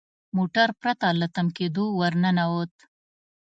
موټر 0.37 0.69
پرته 0.81 1.07
له 1.19 1.27
تم 1.35 1.47
کیدو 1.57 1.85
ور 1.99 2.13
ننوت. 2.23 2.73